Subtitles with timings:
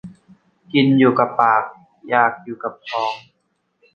[0.73, 1.63] กินอยู่กับปาก
[2.09, 3.13] อยากอยู่กับท้อง